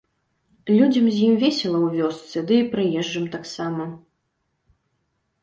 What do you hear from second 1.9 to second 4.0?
вёсцы, ды і прыезджым таксама.